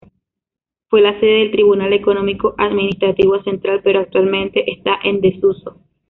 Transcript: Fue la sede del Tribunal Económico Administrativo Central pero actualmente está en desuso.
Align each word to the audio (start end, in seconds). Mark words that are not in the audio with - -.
Fue 0.89 0.99
la 1.01 1.19
sede 1.19 1.41
del 1.41 1.51
Tribunal 1.51 1.93
Económico 1.93 2.55
Administrativo 2.57 3.39
Central 3.43 3.81
pero 3.83 3.99
actualmente 3.99 4.71
está 4.71 4.97
en 5.03 5.21
desuso. 5.21 5.79